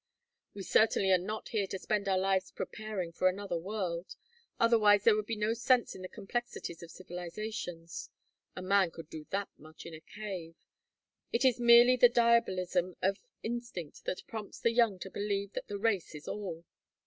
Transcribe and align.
"We 0.55 0.63
certainly 0.63 1.11
are 1.11 1.19
not 1.19 1.49
here 1.49 1.67
to 1.67 1.77
spend 1.77 2.07
our 2.09 2.17
lives 2.17 2.49
preparing 2.49 3.11
for 3.11 3.29
another 3.29 3.59
world. 3.59 4.15
Otherwise 4.59 5.03
there 5.03 5.15
would 5.15 5.27
be 5.27 5.35
no 5.35 5.53
sense 5.53 5.93
in 5.93 6.01
the 6.01 6.09
complexities 6.09 6.81
of 6.81 6.89
civilizations. 6.89 8.09
A 8.55 8.63
man 8.63 8.89
could 8.89 9.11
do 9.11 9.27
that 9.29 9.49
much 9.59 9.85
in 9.85 9.93
a 9.93 10.01
cave. 10.01 10.55
It 11.31 11.45
is 11.45 11.59
merely 11.59 11.97
the 11.97 12.09
diabolism 12.09 12.95
of 13.03 13.19
instinct 13.43 14.05
that 14.05 14.25
prompts 14.25 14.59
the 14.59 14.71
young 14.71 14.97
to 14.97 15.11
believe 15.11 15.53
that 15.53 15.67
the 15.67 15.77
race 15.77 16.15
is 16.15 16.27
all. 16.27 16.65